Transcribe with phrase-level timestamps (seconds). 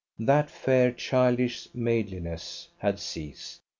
[0.17, 3.61] That fair childish maidenliness had ceased.